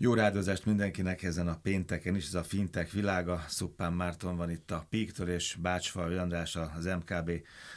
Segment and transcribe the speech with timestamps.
[0.00, 3.44] Jó rádozást mindenkinek ezen a pénteken is, ez a fintek világa.
[3.48, 7.30] Szuppán Márton van itt a Píktől, és Bácsfalvi András az MKB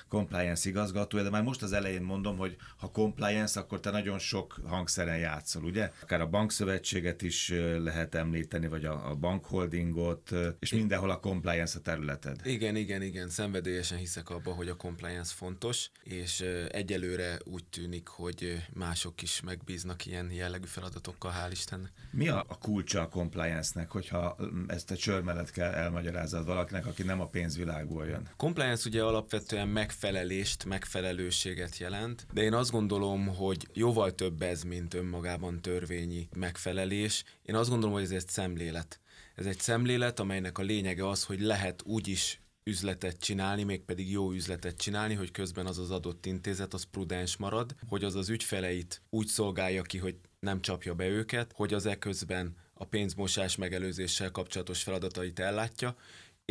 [0.08, 4.60] compliance igazgatója, de már most az elején mondom, hogy ha compliance, akkor te nagyon sok
[4.66, 5.92] hangszeren játszol, ugye?
[6.02, 11.82] Akár a bankszövetséget is lehet említeni, vagy a, a bankholdingot, és mindenhol a compliance a
[11.82, 12.40] területed.
[12.44, 18.66] Igen, igen, igen, szenvedélyesen hiszek abba, hogy a compliance fontos, és egyelőre úgy tűnik, hogy
[18.74, 21.92] mások is megbíznak ilyen jellegű feladatokkal, hál' Istennek.
[22.14, 24.36] Mi a, a kulcsa a compliance-nek, hogyha
[24.68, 28.30] ezt a csörmelet kell elmagyarázod valakinek, aki nem a pénzvilágból jön?
[28.38, 34.94] Compliance ugye alapvetően megfelelést, megfelelőséget jelent, de én azt gondolom, hogy jóval több ez, mint
[34.94, 37.24] önmagában törvényi megfelelés.
[37.44, 39.00] Én azt gondolom, hogy ez egy szemlélet.
[39.36, 44.32] Ez egy szemlélet, amelynek a lényege az, hogy lehet úgy is üzletet csinálni, mégpedig jó
[44.32, 49.02] üzletet csinálni, hogy közben az az adott intézet az prudens marad, hogy az az ügyfeleit
[49.10, 54.84] úgy szolgálja ki, hogy nem csapja be őket, hogy az eközben a pénzmosás megelőzéssel kapcsolatos
[54.84, 55.96] feladatait ellátja,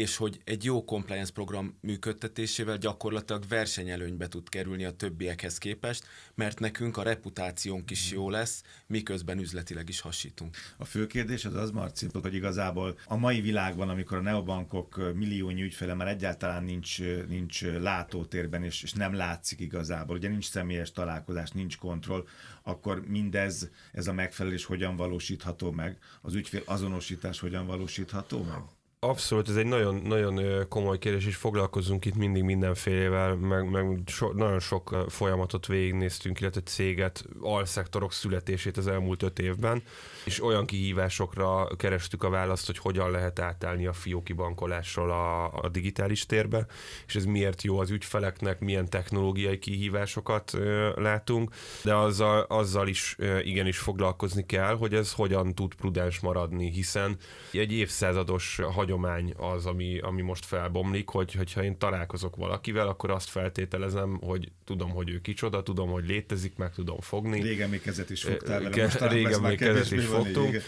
[0.01, 6.59] és hogy egy jó compliance program működtetésével gyakorlatilag versenyelőnybe tud kerülni a többiekhez képest, mert
[6.61, 10.57] nekünk a reputációnk is jó lesz, miközben üzletileg is hasítunk.
[10.77, 15.63] A fő kérdés az az, Marci, hogy igazából a mai világban, amikor a neobankok milliónyi
[15.63, 21.51] ügyfele már egyáltalán nincs, nincs látótérben, és, és nem látszik igazából, ugye nincs személyes találkozás,
[21.51, 22.27] nincs kontroll,
[22.63, 25.99] akkor mindez, ez a megfelelés hogyan valósítható meg?
[26.21, 28.79] Az ügyfél azonosítás hogyan valósítható meg?
[29.07, 34.33] Abszolút, ez egy nagyon, nagyon komoly kérdés, és foglalkozunk itt mindig mindenfélevel, meg, meg so,
[34.33, 39.83] nagyon sok folyamatot végignéztünk, illetve céget, alszektorok születését az elmúlt öt évben,
[40.25, 45.69] és olyan kihívásokra kerestük a választ, hogy hogyan lehet átállni a fióki bankolásról a, a
[45.69, 46.67] digitális térbe,
[47.07, 51.55] és ez miért jó az ügyfeleknek, milyen technológiai kihívásokat ö, látunk,
[51.85, 57.17] de azzal, azzal is ö, igenis foglalkozni kell, hogy ez hogyan tud prudens maradni, hiszen
[57.53, 63.11] egy évszázados hagy hagyomány az, ami, ami most felbomlik, hogy, hogyha én találkozok valakivel, akkor
[63.11, 67.43] azt feltételezem, hogy tudom, hogy ő kicsoda, tudom, hogy létezik, meg tudom fogni.
[67.43, 70.55] Régen még kezet is fogtál vele, most Régen még kezet is fogtunk.
[70.55, 70.63] Így,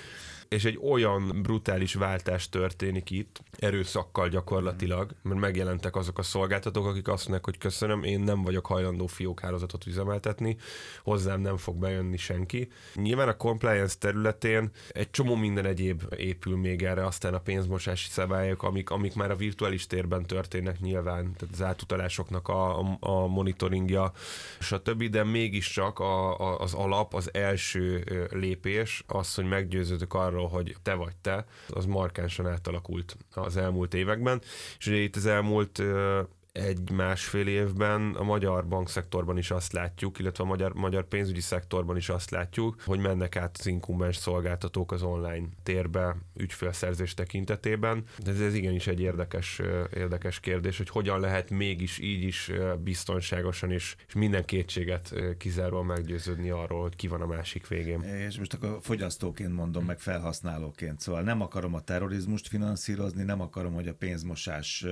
[0.52, 7.08] és egy olyan brutális váltás történik itt, erőszakkal gyakorlatilag, mert megjelentek azok a szolgáltatók, akik
[7.08, 10.56] azt mondják, hogy köszönöm, én nem vagyok hajlandó fiókhálózatot üzemeltetni,
[11.02, 12.68] hozzám nem fog bejönni senki.
[12.94, 18.62] Nyilván a compliance területén egy csomó minden egyéb épül még erre, aztán a pénzmosási szabályok,
[18.62, 24.12] amik, amik már a virtuális térben történnek nyilván, tehát az átutalásoknak a, a, a monitoringja,
[24.58, 30.62] stb., de mégiscsak a, a, az alap, az első lépés az, hogy meggyőződök arról, arról,
[30.62, 34.40] hogy te vagy te, az markánsan átalakult az elmúlt években,
[34.78, 35.82] és ugye itt az elmúlt
[36.52, 42.08] egy-másfél évben a magyar bankszektorban is azt látjuk, illetve a magyar, magyar pénzügyi szektorban is
[42.08, 48.04] azt látjuk, hogy mennek át az inkumbens szolgáltatók az online térbe ügyfélszerzés tekintetében.
[48.24, 49.60] De ez, ez igenis egy érdekes,
[49.94, 52.50] érdekes kérdés, hogy hogyan lehet mégis így is
[52.82, 58.00] biztonságosan és, és minden kétséget kizárva meggyőződni arról, hogy ki van a másik végén.
[58.02, 61.00] És most akkor fogyasztóként mondom, meg felhasználóként.
[61.00, 64.86] Szóval nem akarom a terrorizmust finanszírozni, nem akarom, hogy a pénzmosás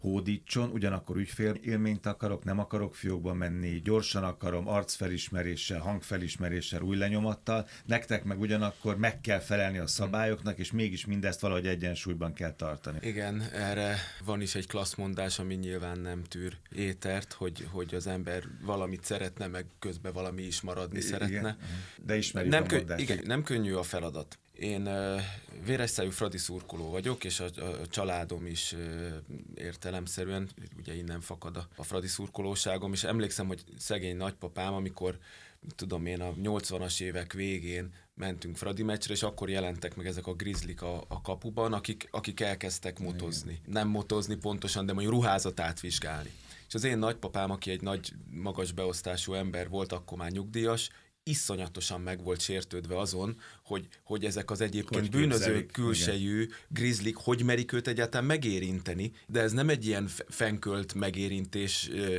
[0.00, 8.24] hódítson, ugyanakkor ügyfélélményt akarok, nem akarok fiókba menni, gyorsan akarom, arcfelismeréssel, hangfelismeréssel, új lenyomattal, nektek
[8.24, 12.98] meg ugyanakkor meg kell felelni a szabályoknak, és mégis mindezt valahogy egyensúlyban kell tartani.
[13.02, 18.42] Igen, erre van is egy klasszmondás, ami nyilván nem tűr étert, hogy, hogy az ember
[18.62, 21.56] valamit szeretne, meg közben valami is maradni igen, szeretne.
[22.04, 24.38] De ismerjük nem a kö- Igen, nem könnyű a feladat.
[24.58, 25.20] Én uh,
[25.64, 27.44] véresszájú Fradi szurkoló vagyok, és a,
[27.82, 28.74] a családom is
[29.54, 35.18] értelemszerűen, ugye innen fakad a, a Fradi szurkolóságom, és emlékszem, hogy szegény nagypapám, amikor
[35.76, 40.34] tudom én, a 80-as évek végén mentünk Fradi meccsre, és akkor jelentek meg ezek a
[40.34, 43.52] grizzlik a, a kapuban, akik, akik elkezdtek motozni.
[43.52, 43.72] Igen.
[43.72, 46.30] Nem motozni pontosan, de mondjuk ruházatát vizsgálni.
[46.68, 50.90] És az én nagypapám, aki egy nagy, magas beosztású ember volt, akkor már nyugdíjas,
[51.28, 56.56] iszonyatosan meg volt sértődve azon, hogy, hogy ezek az egyébként hogy bűnöző külsejű igen.
[56.68, 62.16] grizzlik, hogy merik őt egyáltalán megérinteni, de ez nem egy ilyen fenkölt megérintés ö,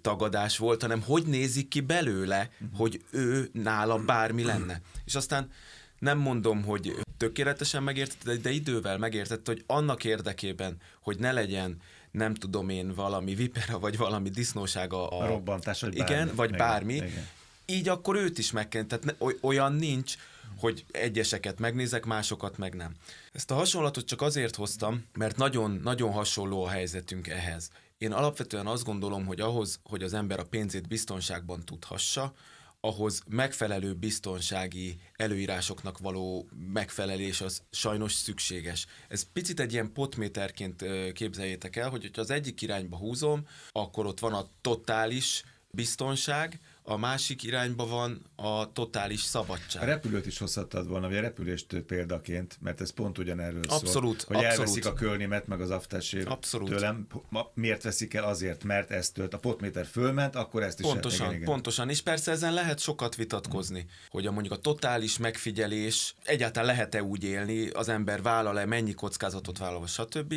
[0.00, 2.78] tagadás volt, hanem hogy nézik ki belőle, uh-huh.
[2.78, 4.80] hogy ő nála bármi lenne.
[5.04, 5.50] És aztán
[5.98, 11.76] nem mondom, hogy tökéletesen megértette, de idővel megértette, hogy annak érdekében, hogy ne legyen
[12.10, 16.34] nem tudom én, valami vipera, vagy valami disznósága a, a robbantás, vagy igen, bármi.
[16.34, 17.28] vagy bármi, igen
[17.70, 18.84] így akkor őt is meg kell.
[18.84, 20.14] Tehát olyan nincs,
[20.58, 22.94] hogy egyeseket megnézek, másokat meg nem.
[23.32, 27.70] Ezt a hasonlatot csak azért hoztam, mert nagyon-nagyon hasonló a helyzetünk ehhez.
[27.98, 32.34] Én alapvetően azt gondolom, hogy ahhoz, hogy az ember a pénzét biztonságban tudhassa,
[32.80, 38.86] ahhoz megfelelő biztonsági előírásoknak való megfelelés az sajnos szükséges.
[39.08, 44.20] Ez picit egy ilyen potméterként képzeljétek el, hogy ha az egyik irányba húzom, akkor ott
[44.20, 49.82] van a totális biztonság, a másik irányba van a totális szabadság.
[49.82, 54.36] A repülőt is hozhattad volna, vagy a repülést példaként, mert ez pont ugyanerről abszolút, szól.
[54.36, 54.58] Hogy abszolút.
[54.58, 56.68] elveszik a kölnémet, meg az abszolút.
[56.68, 57.06] tőlem.
[57.54, 58.24] Miért veszik el?
[58.24, 59.34] Azért, mert ezt tölt.
[59.34, 61.48] A potméter fölment, akkor ezt is Pontosan, igen, igen.
[61.48, 61.88] pontosan.
[61.88, 63.90] És persze ezen lehet sokat vitatkozni, hmm.
[64.08, 69.58] hogy a mondjuk a totális megfigyelés, egyáltalán lehet-e úgy élni, az ember vállal-e, mennyi kockázatot
[69.58, 70.34] vállal, stb.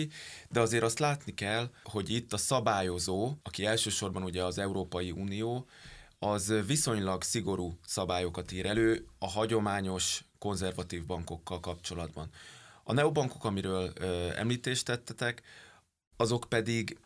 [0.49, 5.67] De azért azt látni kell, hogy itt a szabályozó, aki elsősorban ugye az Európai Unió,
[6.23, 12.29] az viszonylag szigorú szabályokat ír elő a hagyományos konzervatív bankokkal kapcsolatban.
[12.83, 15.41] A neobankok, amiről ö, említést tettetek,
[16.17, 16.97] azok pedig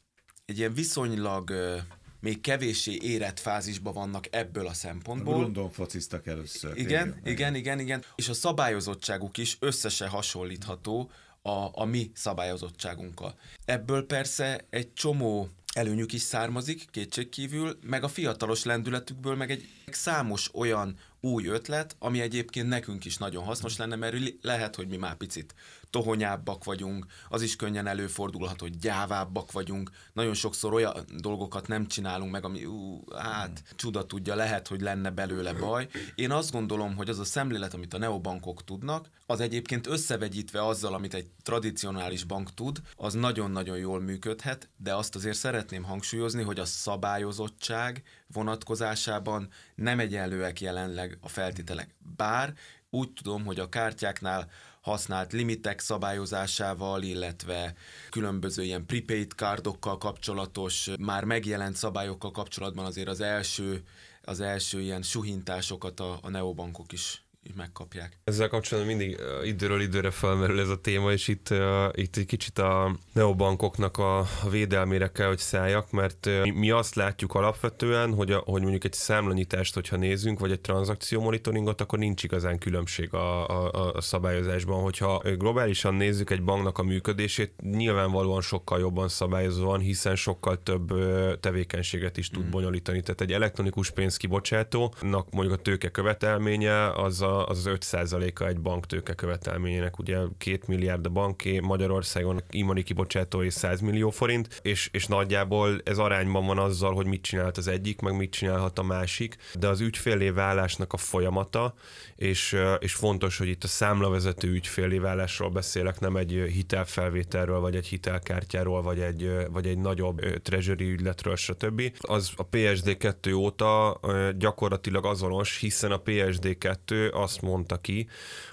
[0.46, 1.78] egy ilyen viszonylag ö,
[2.20, 5.34] még kevéssé érett fázisban vannak ebből a szempontból.
[5.34, 6.78] Rundon fociztak először.
[6.78, 8.04] Igen, igen, igen, igen, igen.
[8.16, 11.12] És a szabályozottságuk is összese hasonlítható
[11.42, 13.36] a, a mi szabályozottságunkkal.
[13.66, 20.50] Ebből persze egy csomó előnyük is származik, kétségkívül, meg a fiatalos lendületükből, meg egy számos
[20.54, 25.16] olyan új ötlet, ami egyébként nekünk is nagyon hasznos lenne, mert lehet, hogy mi már
[25.16, 25.56] picit
[25.90, 32.32] tohonyábbak vagyunk, az is könnyen előfordulhat, hogy gyávábbak vagyunk, nagyon sokszor olyan dolgokat nem csinálunk
[32.32, 35.88] meg, ami ú, hát csuda tudja, lehet, hogy lenne belőle baj.
[36.16, 40.94] Én azt gondolom, hogy az a szemlélet, amit a neobankok tudnak, az egyébként összevegyítve azzal,
[40.94, 46.60] amit egy tradicionális bank tud, az nagyon-nagyon jól működhet, de azt azért szeretném hangsúlyozni, hogy
[46.60, 51.96] a szabályozottság vonatkozásában nem egyenlőek jelenleg a feltételek.
[52.16, 52.54] Bár
[52.90, 54.50] úgy tudom, hogy a kártyáknál
[54.82, 57.74] használt limitek szabályozásával, illetve
[58.10, 63.84] különböző ilyen prepaid kárdokkal kapcsolatos, már megjelent szabályokkal kapcsolatban azért az első,
[64.22, 68.20] az első ilyen suhintásokat a, a neobankok is így megkapják.
[68.24, 71.54] Ezzel kapcsolatban mindig időről időre felmerül ez a téma, és itt,
[71.92, 78.14] itt egy kicsit a neobankoknak a, védelmére kell, hogy szálljak, mert mi, azt látjuk alapvetően,
[78.14, 82.58] hogy, a, hogy mondjuk egy számlanyítást, hogyha nézünk, vagy egy tranzakció monitoringot, akkor nincs igazán
[82.58, 84.82] különbség a, a, a szabályozásban.
[84.82, 90.94] Hogyha globálisan nézzük egy banknak a működését, nyilvánvalóan sokkal jobban szabályozva van, hiszen sokkal több
[91.40, 92.50] tevékenységet is tud mm.
[92.50, 93.02] bonyolítani.
[93.02, 99.14] Tehát egy elektronikus pénzkibocsátónak mondjuk a tőke követelménye az a az az 5%-a egy banktőke
[99.14, 105.82] követelményének, ugye 2 milliárd a banké, Magyarországon imani kibocsátói 100 millió forint, és, és nagyjából
[105.84, 109.68] ez arányban van azzal, hogy mit csinált az egyik, meg mit csinálhat a másik, de
[109.68, 111.74] az ügyfélé válásnak a folyamata,
[112.16, 117.88] és, és fontos, hogy itt a számlavezető ügyfélé válásról beszélek, nem egy hitelfelvételről, vagy egy
[117.88, 121.82] hitelkártyáról, vagy egy, vagy egy nagyobb treasury ügyletről, stb.
[122.00, 124.00] Az a PSD2 óta
[124.38, 128.08] gyakorlatilag azonos, hiszen a PSD2 azt mondta ki,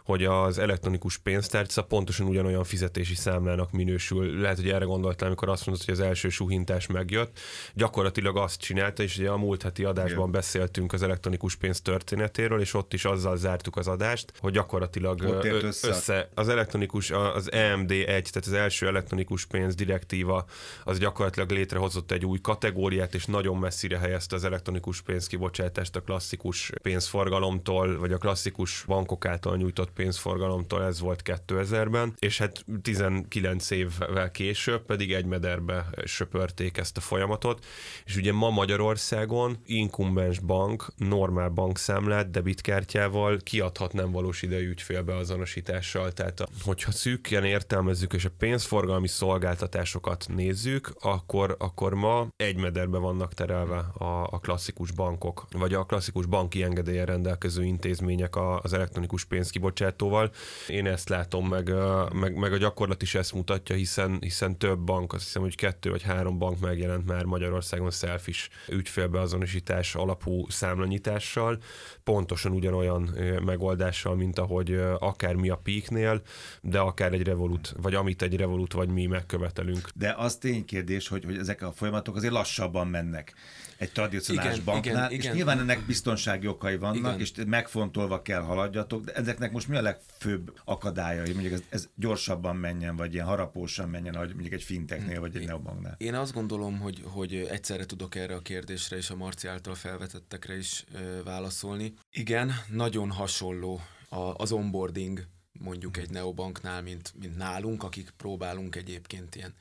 [0.04, 4.40] hogy az elektronikus pénztárca pontosan ugyanolyan fizetési számlának minősül.
[4.40, 7.38] Lehet, hogy erre gondoltál, amikor azt mondod, hogy az első suhintás megjött.
[7.74, 10.30] Gyakorlatilag azt csinálta, és ugye a múlt heti adásban Igen.
[10.30, 15.22] beszéltünk az elektronikus pénz történetéről, és ott is azzal zártuk az adást, hogy gyakorlatilag
[15.62, 15.88] össze.
[15.88, 20.44] össze az elektronikus, az EMD1, tehát az első elektronikus pénz direktíva,
[20.84, 26.72] az gyakorlatilag létrehozott egy új kategóriát, és nagyon messzire helyezte az elektronikus pénzkibocsátást a klasszikus
[26.82, 34.30] pénzforgalomtól, vagy a klasszikus bankok által nyújtott pénzforgalomtól, ez volt 2000-ben, és hát 19 évvel
[34.30, 37.64] később pedig egy mederbe söpörték ezt a folyamatot,
[38.04, 46.40] és ugye ma Magyarországon inkumbens bank, normál bankszámlát debitkártyával kiadhat nem valós idejű ügyfélbeazonosítással, tehát
[46.40, 53.34] a, hogyha szűkken értelmezzük és a pénzforgalmi szolgáltatásokat nézzük, akkor, akkor ma egy mederbe vannak
[53.34, 59.72] terelve a, a klasszikus bankok, vagy a klasszikus banki engedélyen rendelkező intézmények az elektronikus pénzkibocsátásra,
[59.74, 60.30] kibocsátóval.
[60.68, 61.72] Én ezt látom, meg,
[62.12, 65.90] meg, meg a gyakorlat is ezt mutatja, hiszen, hiszen több bank, azt hiszem, hogy kettő
[65.90, 71.58] vagy három bank megjelent már Magyarországon selfish ügyfélbeazonosítás alapú számlanyítással,
[72.04, 76.22] pontosan ugyanolyan megoldással, mint ahogy akár mi a Peaknél,
[76.60, 79.88] de akár egy Revolut, vagy amit egy Revolut vagy mi megkövetelünk.
[79.94, 83.34] De az ténykérdés, hogy, hogy ezek a folyamatok azért lassabban mennek
[83.76, 85.36] egy tradicionális igen, banknál, igen, és igen.
[85.36, 87.20] nyilván ennek biztonsági okai vannak, igen.
[87.20, 91.32] és megfontolva kell haladjatok, de ezeknek most mi a legfőbb akadályai?
[91.32, 95.46] Mondjuk ez, ez gyorsabban menjen, vagy ilyen harapósan menjen, ahogy mondjuk egy finteknél, vagy egy
[95.46, 95.94] neobanknál?
[95.98, 100.56] Én azt gondolom, hogy, hogy egyszerre tudok erre a kérdésre és a Marci által felvetettekre
[100.56, 101.94] is ö, válaszolni.
[102.10, 109.34] Igen, nagyon hasonló a, az onboarding mondjuk egy neobanknál, mint, mint nálunk, akik próbálunk egyébként
[109.34, 109.54] ilyen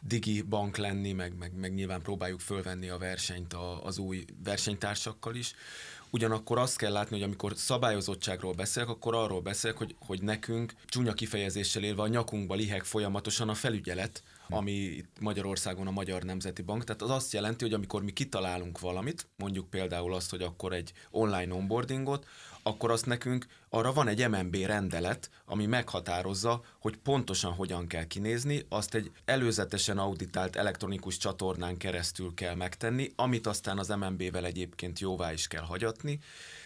[0.00, 5.34] digi bank lenni, meg, meg, meg nyilván próbáljuk fölvenni a versenyt a, az új versenytársakkal
[5.34, 5.54] is.
[6.10, 11.12] Ugyanakkor azt kell látni, hogy amikor szabályozottságról beszélek, akkor arról beszélek, hogy, hogy nekünk csúnya
[11.12, 16.84] kifejezéssel élve a nyakunkba liheg folyamatosan a felügyelet, ami itt Magyarországon a Magyar Nemzeti Bank.
[16.84, 20.92] Tehát az azt jelenti, hogy amikor mi kitalálunk valamit, mondjuk például azt, hogy akkor egy
[21.10, 22.26] online onboardingot,
[22.68, 28.64] akkor azt nekünk arra van egy MNB rendelet, ami meghatározza, hogy pontosan hogyan kell kinézni,
[28.68, 35.32] azt egy előzetesen auditált elektronikus csatornán keresztül kell megtenni, amit aztán az MNB-vel egyébként jóvá
[35.32, 36.20] is kell hagyatni.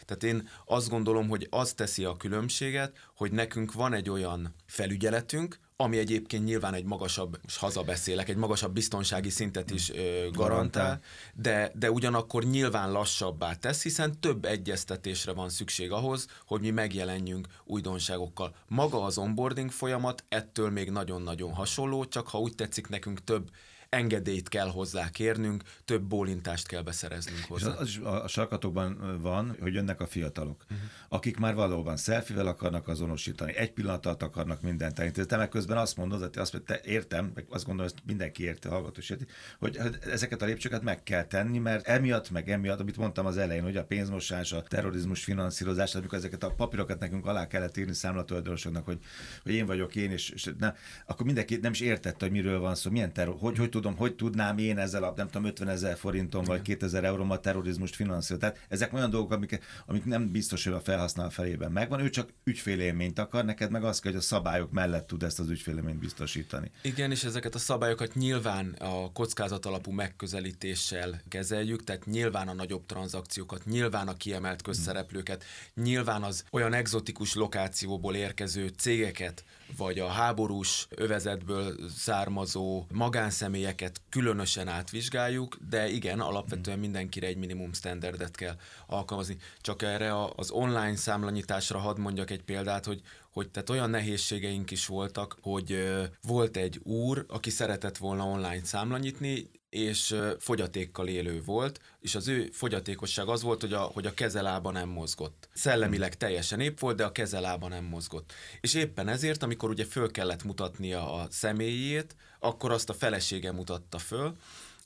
[0.04, 5.58] Tehát én azt gondolom, hogy az teszi a különbséget, hogy nekünk van egy olyan felügyeletünk,
[5.76, 11.00] ami egyébként nyilván egy magasabb, és hazabeszélek, egy magasabb biztonsági szintet is ö, garantál,
[11.34, 17.46] de, de ugyanakkor nyilván lassabbá tesz, hiszen több egyeztetésre van szükség ahhoz, hogy mi megjelenjünk
[17.64, 18.54] újdonságokkal.
[18.68, 23.50] Maga az onboarding folyamat ettől még nagyon-nagyon hasonló, csak ha úgy tetszik, nekünk több
[23.92, 27.70] engedélyt kell hozzá kérnünk, több bólintást kell beszereznünk hozzá.
[27.70, 30.78] És az is a sarkatokban van, hogy jönnek a fiatalok, uh-huh.
[31.08, 35.28] akik már valóban szelfivel akarnak azonosítani, egy pillanat alatt akarnak mindent elintézni.
[35.28, 38.42] Te meg közben azt mondod, hogy azt mondod, te értem, meg azt gondolom, hogy mindenki
[38.42, 39.26] érti, hallgató érti,
[39.58, 39.78] hogy
[40.10, 43.76] ezeket a lépcsőket meg kell tenni, mert emiatt, meg emiatt, amit mondtam az elején, hogy
[43.76, 48.98] a pénzmosás, a terrorizmus finanszírozás, amikor ezeket a papírokat nekünk alá kellett írni számlatulajdonosoknak, hogy,
[49.42, 50.72] hogy én vagyok én, és, és ne,
[51.06, 54.14] akkor mindenki nem is értette, hogy miről van szó, milyen terror, hogy, hogy tudom, hogy
[54.14, 58.48] tudnám én ezzel a nem tudom, 50 ezer forinton vagy 2000 eurómmal terrorizmust finanszírozni.
[58.48, 62.28] Tehát ezek olyan dolgok, amik, amik nem biztos, hogy a felhasználó felében megvan, ő csak
[62.44, 66.70] ügyfélélményt akar, neked meg az kell, hogy a szabályok mellett tud ezt az ügyfélélményt biztosítani.
[66.82, 72.86] Igen, és ezeket a szabályokat nyilván a kockázat alapú megközelítéssel kezeljük, tehát nyilván a nagyobb
[72.86, 79.44] tranzakciókat, nyilván a kiemelt közszereplőket, nyilván az olyan egzotikus lokációból érkező cégeket,
[79.76, 88.36] vagy a háborús övezetből származó magánszemélyeket különösen átvizsgáljuk, de igen, alapvetően mindenkire egy minimum standardet
[88.36, 89.36] kell alkalmazni.
[89.60, 93.00] Csak erre az online számlanyításra hadd mondjak egy példát, hogy
[93.32, 99.50] hogy tehát olyan nehézségeink is voltak, hogy volt egy úr, aki szeretett volna online számlanyítni,
[99.72, 104.70] és fogyatékkal élő volt, és az ő fogyatékosság az volt, hogy a, hogy a kezelába
[104.70, 105.48] nem mozgott.
[105.52, 108.32] Szellemileg teljesen épp volt, de a kezelába nem mozgott.
[108.60, 113.98] És éppen ezért, amikor ugye föl kellett mutatnia a személyét, akkor azt a felesége mutatta
[113.98, 114.36] föl,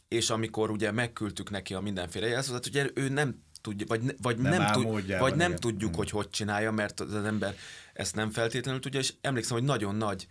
[0.08, 4.62] és amikor ugye megküldtük neki a mindenféle jelzőt, ugye ő nem tudja, vagy, vagy nem,
[4.62, 5.98] nem, tud, vagy nem tudjuk, hmm.
[5.98, 7.56] hogy hogy csinálja, mert az ember
[7.92, 10.26] ezt nem feltétlenül tudja, és emlékszem, hogy nagyon nagy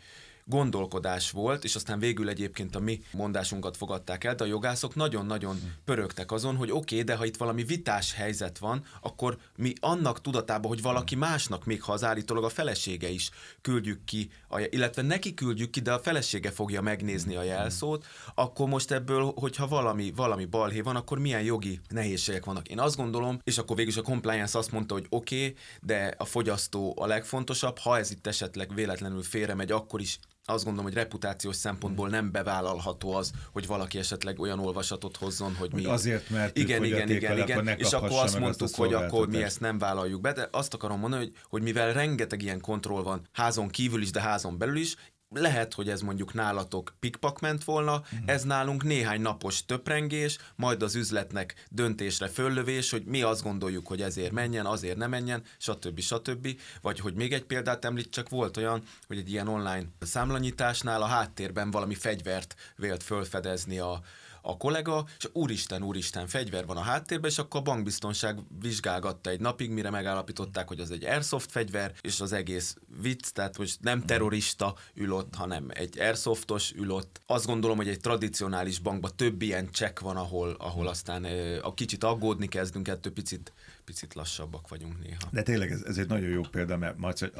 [0.45, 5.59] gondolkodás volt, és aztán végül egyébként a mi mondásunkat fogadták el, de a jogászok nagyon-nagyon
[5.85, 10.21] pörögtek azon, hogy oké, okay, de ha itt valami vitás helyzet van, akkor mi annak
[10.21, 13.29] tudatában, hogy valaki másnak, még ha az állítólag a felesége is
[13.61, 14.29] küldjük ki,
[14.69, 19.67] illetve neki küldjük ki, de a felesége fogja megnézni a jelszót, akkor most ebből, hogyha
[19.67, 22.67] valami, valami balhé van, akkor milyen jogi nehézségek vannak.
[22.67, 26.13] Én azt gondolom, és akkor végül is a compliance azt mondta, hogy oké, okay, de
[26.17, 30.91] a fogyasztó a legfontosabb, ha ez itt esetleg véletlenül félre megy, akkor is azt gondolom,
[30.91, 35.85] hogy reputációs szempontból nem bevállalható az, hogy valaki esetleg olyan olvasatot hozzon, hogy mi...
[35.85, 39.77] Azért, mert igen, igen, igen, igen, és akkor azt mondtuk, hogy akkor mi ezt nem
[39.77, 44.01] vállaljuk be, de azt akarom mondani, hogy, hogy mivel rengeteg ilyen kontroll van házon kívül
[44.01, 44.95] is, de házon belül is,
[45.29, 48.19] lehet, hogy ez mondjuk nálatok pikpak ment volna, mm.
[48.25, 54.01] ez nálunk néhány napos töprengés, majd az üzletnek döntésre föllövés, hogy mi azt gondoljuk, hogy
[54.01, 55.99] ezért menjen, azért nem menjen, stb.
[55.99, 56.47] stb.
[56.81, 61.05] Vagy hogy még egy példát említ, csak volt olyan, hogy egy ilyen online számlanyításnál a
[61.05, 64.01] háttérben valami fegyvert vélt fölfedezni a,
[64.45, 69.39] a kollega, és úristen, úristen, fegyver van a háttérben, és akkor a bankbiztonság vizsgálgatta egy
[69.39, 74.05] napig, mire megállapították, hogy az egy airsoft fegyver, és az egész vicc, tehát most nem
[74.05, 77.21] terrorista ül ott, hanem egy airsoftos ül ott.
[77.25, 81.25] Azt gondolom, hogy egy tradicionális bankban több ilyen csekk van, ahol, ahol aztán
[81.61, 83.53] a kicsit aggódni kezdünk, ettől picit
[83.85, 85.17] picit lassabbak vagyunk néha.
[85.31, 86.97] De tényleg ez, ez egy nagyon jó példa, mert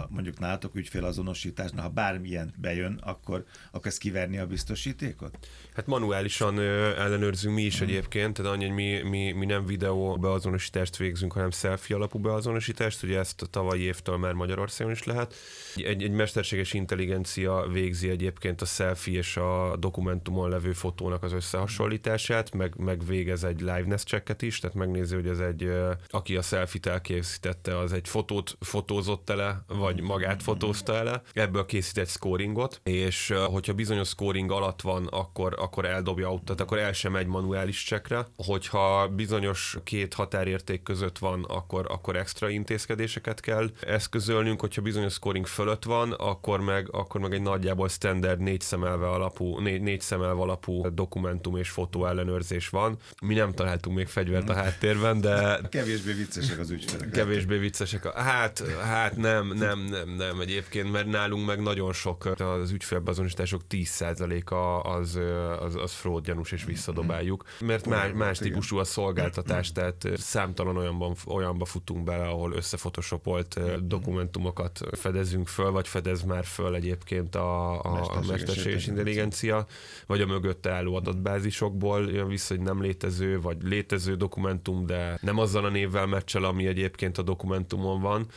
[0.10, 5.38] mondjuk nálatok ügyfélazonosításnál, ha bármilyen bejön, akkor, akkor ezt kiverni a biztosítékot?
[5.75, 7.88] Hát manuálisan ö, ellenőrzünk mi is hmm.
[7.88, 13.04] egyébként, tehát annyi, hogy mi, mi, mi nem videó beazonosítást végzünk, hanem selfie alapú beazonosítást,
[13.04, 15.34] ugye ezt a tavalyi évtől már Magyarországon is lehet.
[15.75, 22.54] Egy, egy mesterséges intelligencia végzi egyébként a selfie és a dokumentumon levő fotónak az összehasonlítását,
[22.54, 25.72] meg, meg végez egy liveness checket is, tehát megnézi, hogy ez egy,
[26.10, 31.22] aki a selfie-t elkészítette, az egy fotót fotózott ele, vagy magát fotózta ele.
[31.34, 36.62] Ebből készít egy scoringot, és hogyha bizonyos scoring alatt van, akkor, akkor eldobja ott, tehát
[36.62, 38.27] akkor el sem megy manuális csekre.
[38.36, 45.46] Hogyha bizonyos két határérték között van, akkor, akkor extra intézkedéseket kell eszközölnünk, hogyha bizonyos scoring
[45.46, 50.42] fölött van, akkor meg, akkor meg egy nagyjából standard négy szemelve alapú, négy, négy szemelve
[50.42, 52.98] alapú dokumentum és fotó ellenőrzés van.
[53.22, 55.60] Mi nem találtunk még fegyvert a háttérben, de...
[55.70, 57.10] Kevésbé viccesek az ügyfelek.
[57.10, 58.13] Kevésbé viccesek.
[58.13, 64.89] Hát, hát nem, nem, nem, nem egyébként, mert nálunk meg nagyon sok az ügyfélbeazonosítások 10%-a
[64.89, 65.20] az,
[65.60, 71.15] az, az fraud gyanús és visszadobáljuk, mert más, más típusú a szolgáltatás, tehát számtalan olyanban,
[71.25, 78.15] olyanba futunk bele, ahol összefotoshopolt dokumentumokat fedezünk föl, vagy fedez már föl egyébként a, a,
[78.15, 79.65] a mesterséges intelligencia,
[80.08, 85.38] vagy a mögötte álló adatbázisokból jön vissza, hogy nem létező, vagy létező dokumentum, de nem
[85.38, 88.27] azzal a névvel meccsel, ami egyébként a dokumentumon van.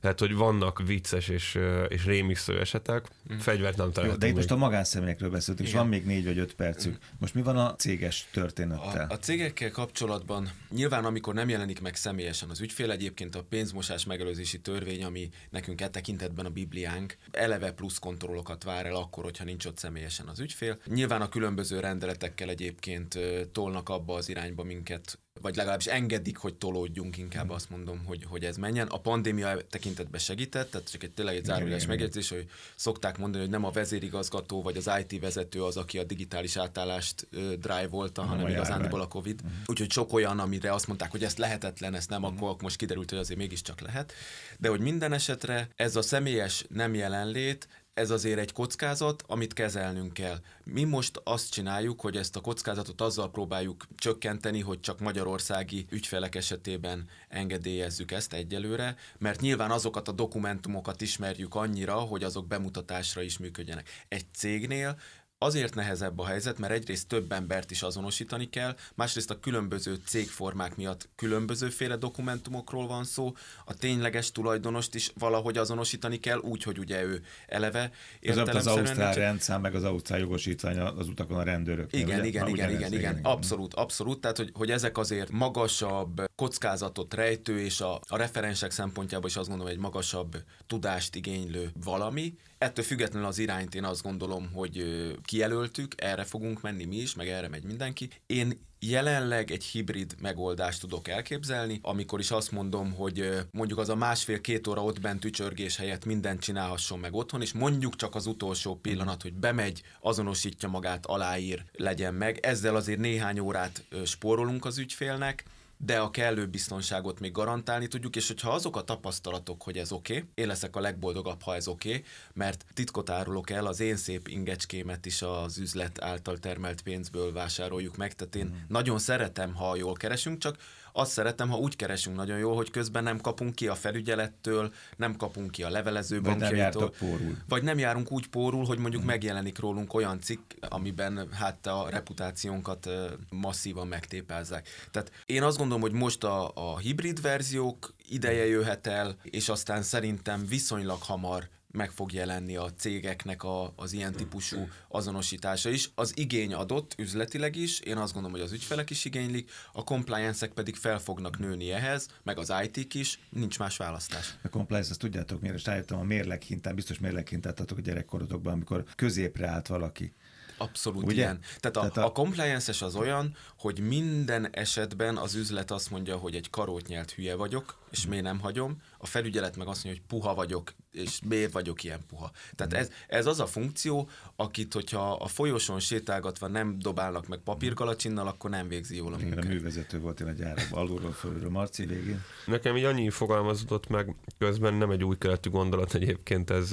[0.00, 1.58] Tehát, hogy vannak vicces és,
[1.88, 3.36] és rémisztő esetek, mm.
[3.36, 6.54] fegyvert nem találtunk De itt most a magánszemélyekről beszéltünk, és van még négy vagy öt
[6.54, 6.98] percük.
[7.18, 9.06] Most mi van a céges történettel?
[9.08, 14.04] A, a cégekkel kapcsolatban nyilván, amikor nem jelenik meg személyesen az ügyfél, egyébként a pénzmosás
[14.06, 19.44] megelőzési törvény, ami nekünk e tekintetben a Bibliánk, eleve plusz kontrollokat vár el akkor, hogyha
[19.44, 20.78] nincs ott személyesen az ügyfél.
[20.86, 23.18] Nyilván a különböző rendeletekkel egyébként
[23.52, 28.44] tolnak abba az irányba minket, vagy legalábbis engedik, hogy tolódjunk, inkább azt mondom, hogy, hogy
[28.44, 28.86] ez menjen.
[28.86, 33.52] A pandémia tekintetben segített, tehát csak egy tényleg egy zárójeles megjegyzés, hogy szokták mondani, hogy
[33.52, 38.48] nem a vezérigazgató vagy az IT vezető az, aki a digitális átállást uh, drive-volta, hanem
[38.48, 39.40] igazándiból a Covid.
[39.44, 39.58] Uh-huh.
[39.66, 42.48] Úgyhogy sok olyan, amire azt mondták, hogy ezt lehetetlen, ezt nem, uh-huh.
[42.48, 44.12] akkor most kiderült, hogy azért mégiscsak lehet.
[44.58, 50.12] De hogy minden esetre ez a személyes nem jelenlét, ez azért egy kockázat, amit kezelnünk
[50.12, 50.38] kell.
[50.64, 56.34] Mi most azt csináljuk, hogy ezt a kockázatot azzal próbáljuk csökkenteni, hogy csak magyarországi ügyfelek
[56.34, 63.38] esetében engedélyezzük ezt egyelőre, mert nyilván azokat a dokumentumokat ismerjük annyira, hogy azok bemutatásra is
[63.38, 63.88] működjenek.
[64.08, 64.98] Egy cégnél
[65.42, 70.76] azért nehezebb a helyzet, mert egyrészt több embert is azonosítani kell, másrészt a különböző cégformák
[70.76, 73.32] miatt különbözőféle dokumentumokról van szó,
[73.64, 79.14] a tényleges tulajdonost is valahogy azonosítani kell, úgy, hogy ugye ő eleve Ez az Ausztrál
[79.14, 81.92] rendszám, meg az Ausztrál jogosítvány az utakon a rendőrök.
[81.92, 82.26] Igen, ugye?
[82.26, 87.80] igen, igen, igen, igen, abszolút, abszolút, tehát hogy, hogy ezek azért magasabb kockázatot rejtő, és
[87.80, 93.38] a, a referensek szempontjából is azt gondolom, egy magasabb tudást igénylő valami, Ettől függetlenül az
[93.38, 94.84] irányt én azt gondolom, hogy
[95.24, 98.08] kijelöltük, erre fogunk menni mi is, meg erre megy mindenki.
[98.26, 103.96] Én jelenleg egy hibrid megoldást tudok elképzelni, amikor is azt mondom, hogy mondjuk az a
[103.96, 108.74] másfél-két óra ott bent ücsörgés helyett mindent csinálhasson meg otthon, és mondjuk csak az utolsó
[108.74, 112.38] pillanat, hogy bemegy, azonosítja magát, aláír, legyen meg.
[112.42, 115.44] Ezzel azért néhány órát spórolunk az ügyfélnek,
[115.84, 120.16] de a kellő biztonságot még garantálni tudjuk, és hogyha azok a tapasztalatok, hogy ez oké,
[120.16, 123.96] okay, én leszek a legboldogabb, ha ez oké, okay, mert titkot árulok el, az én
[123.96, 128.66] szép ingecskémet is az üzlet által termelt pénzből vásároljuk meg, tehát én mm.
[128.68, 130.56] nagyon szeretem, ha jól keresünk, csak
[130.92, 135.16] azt szeretem, ha úgy keresünk nagyon jól, hogy közben nem kapunk ki a felügyelettől, nem
[135.16, 136.94] kapunk ki a levelező vagy bankjaitól.
[137.00, 139.10] Nem vagy nem járunk úgy pórul, hogy mondjuk hmm.
[139.10, 142.88] megjelenik rólunk olyan cikk, amiben hát a reputációnkat
[143.30, 144.68] masszívan megtépázzák.
[144.90, 149.82] Tehát én azt gondolom, hogy most a, a hibrid verziók ideje jöhet el, és aztán
[149.82, 155.90] szerintem viszonylag hamar meg fog jelenni a cégeknek a, az ilyen típusú azonosítása is.
[155.94, 160.52] Az igény adott üzletileg is, én azt gondolom, hogy az ügyfelek is igénylik, a compliance-ek
[160.52, 164.34] pedig fel fognak nőni ehhez, meg az IT-k is, nincs más választás.
[164.42, 168.84] A compliance, ezt tudjátok miért, és rájöttem a mérleghintán, biztos mérleghintát adtok a gyerekkorotokban, amikor
[168.94, 170.12] középre állt valaki.
[170.56, 171.14] Abszolút Ugye?
[171.14, 171.38] ilyen.
[171.60, 172.06] Tehát, Tehát a, a...
[172.06, 177.34] a compliance az olyan, hogy minden esetben az üzlet azt mondja, hogy egy karótnyelt hülye
[177.34, 181.52] vagyok, és miért nem hagyom, a felügyelet meg azt mondja, hogy puha vagyok, és miért
[181.52, 182.30] vagyok ilyen puha.
[182.54, 188.26] Tehát ez, ez az a funkció, akit, hogyha a folyosón sétálgatva nem dobálnak meg papírgalacsinnal,
[188.26, 189.32] akkor nem végzi jól a munkát.
[189.32, 192.22] Igen, a művezető volt én a gyárban, alulról fölülről, Marci végén.
[192.46, 196.72] Nekem így annyi fogalmazódott meg közben, nem egy új keletű gondolat egyébként ez,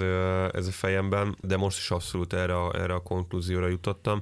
[0.53, 4.21] ez a fejemben, de most is abszolút erre a, erre a konklúzióra jutottam,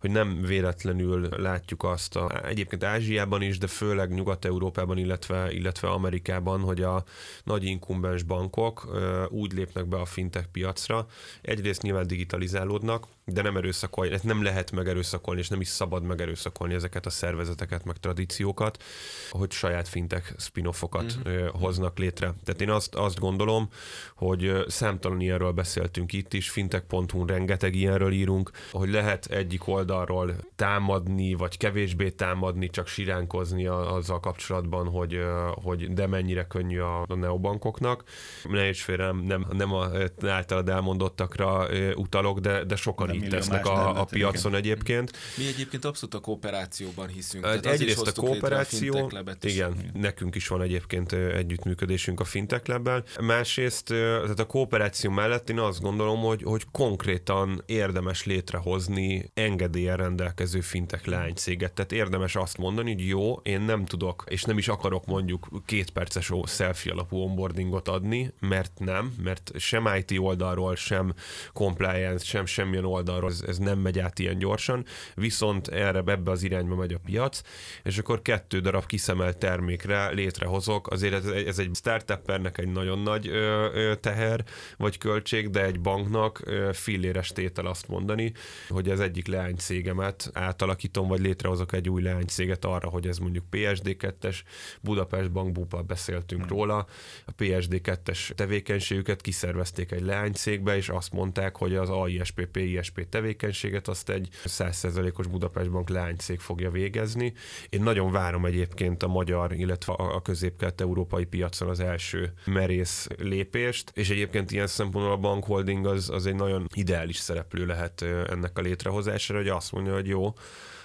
[0.00, 6.60] hogy nem véletlenül látjuk azt a, egyébként Ázsiában is, de főleg Nyugat-Európában, illetve, illetve Amerikában,
[6.60, 7.04] hogy a
[7.44, 8.98] nagy inkumbens bankok
[9.30, 11.06] úgy lépnek be a fintech piacra,
[11.42, 17.06] egyrészt nyilván digitalizálódnak, de nem erőszakolni, nem lehet megerőszakolni, és nem is szabad megerőszakolni ezeket
[17.06, 18.82] a szervezeteket, meg tradíciókat,
[19.30, 21.60] hogy saját fintek spin-offokat uh-huh.
[21.60, 22.34] hoznak létre.
[22.44, 23.68] Tehát én azt, azt gondolom,
[24.14, 31.34] hogy számtalan ilyenről beszéltünk itt is, fintech.hu rengeteg ilyenről írunk, hogy lehet egyik oldalról támadni,
[31.34, 35.20] vagy kevésbé támadni, csak siránkozni azzal kapcsolatban, hogy,
[35.62, 38.04] hogy de mennyire könnyű a neobankoknak.
[38.48, 39.88] Ne is félre, nem, nem a
[40.26, 44.64] általad elmondottakra utalok, de, de sokan így tesznek a, a piacon igen.
[44.64, 45.10] egyébként.
[45.36, 47.44] Mi egyébként abszolút a kooperációban hiszünk.
[47.44, 50.00] Tehát Egyrészt a kooperáció, a igen, is.
[50.00, 55.80] nekünk is van egyébként együttműködésünk a Fintech lab Másrészt, tehát a kooperáció mellett én azt
[55.80, 61.72] gondolom, hogy, hogy konkrétan érdemes létrehozni engedélyen rendelkező Fintech leánycéget.
[61.72, 65.90] Tehát érdemes azt mondani, hogy jó, én nem tudok, és nem is akarok mondjuk két
[65.90, 71.14] perces selfie alapú onboardingot adni, mert nem, mert sem IT oldalról, sem
[71.52, 74.84] compliance, sem semmilyen oldalról ez, ez nem megy át ilyen gyorsan,
[75.14, 77.40] viszont erre ebbe az irányba megy a piac,
[77.82, 83.28] és akkor kettő darab kiszemelt termékre létrehozok, azért ez, ez egy startuppernek egy nagyon nagy
[83.28, 84.44] ö, ö, teher,
[84.76, 88.32] vagy költség, de egy banknak ö, filléres tétel azt mondani,
[88.68, 94.36] hogy az egyik leánycégemet átalakítom, vagy létrehozok egy új leánycéget arra, hogy ez mondjuk PSD2-es,
[94.80, 96.56] Budapest Bank Bupa beszéltünk hmm.
[96.56, 96.86] róla,
[97.24, 102.46] a PSD2-es tevékenységüket kiszervezték egy leánycégbe, és azt mondták, hogy az AISP,
[102.94, 107.32] PISP tevékenységet azt egy 100%-os Budapest Bank leánycég fogja végezni.
[107.68, 114.10] Én nagyon várom egyébként a magyar, illetve a közép-kelet-európai piacon az első merész lépést, és
[114.10, 119.38] egyébként ilyen szempontból a bankholding az, az egy nagyon ideális szereplő lehet ennek a létrehozására,
[119.38, 120.34] hogy azt mondja, hogy jó,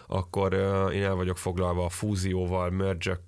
[0.08, 0.54] akkor
[0.94, 3.20] én el vagyok foglalva a fúzióval, merge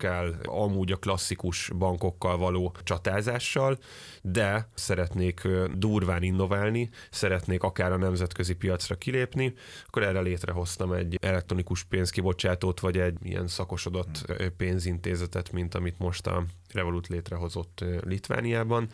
[0.44, 3.78] amúgy a klasszikus bankokkal való csatázással,
[4.22, 9.54] de szeretnék durván innoválni, szeretnék akár a nemzetközi piacra kilépni,
[9.88, 16.44] akkor erre létrehoztam egy elektronikus pénzkibocsátót, vagy egy ilyen szakosodott pénzintézetet, mint amit most a
[16.74, 18.88] Revolut létrehozott Litvániában,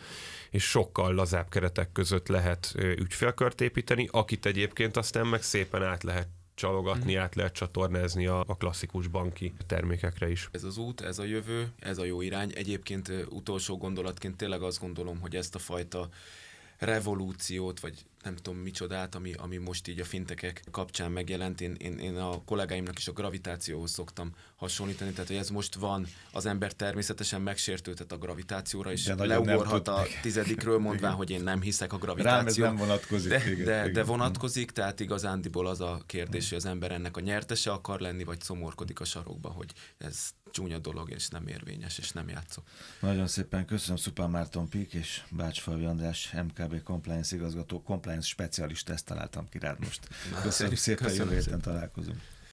[0.50, 6.28] és sokkal lazább keretek között lehet ügyfélkört építeni, akit egyébként aztán meg szépen át lehet
[6.56, 10.48] csalogatni, át lehet csatornázni a, a klasszikus banki termékekre is.
[10.52, 12.52] Ez az út, ez a jövő, ez a jó irány.
[12.54, 16.08] Egyébként utolsó gondolatként tényleg azt gondolom, hogy ezt a fajta
[16.78, 21.60] revolúciót, vagy nem tudom micsodát, ami, ami most így a fintekek kapcsán megjelent.
[21.60, 26.06] Én, én, én a kollégáimnak is a gravitációhoz szoktam hasonlítani, tehát hogy ez most van,
[26.32, 31.92] az ember természetesen megsértődhet a gravitációra, és leugorhat a tizedikről, mondván, hogy én nem hiszek
[31.92, 32.36] a gravitációra.
[32.36, 33.30] Rám ez nem vonatkozik.
[33.30, 33.92] De, igen, de, igen.
[33.92, 38.24] de vonatkozik, tehát igazándiból az a kérdés, hogy az ember ennek a nyertese akar lenni,
[38.24, 42.64] vagy szomorkodik a sarokba, hogy ez csúnya dolog, és nem érvényes, és nem játszok.
[43.00, 49.04] Nagyon szépen köszönöm Szupán Márton Pik és Bácsfalvi András, MKB Compliance igazgató, compliance specialist ezt
[49.04, 50.00] találtam ki rád most.
[50.42, 52.20] Köszönöm szépen, köszönöm jövő héten találkozunk.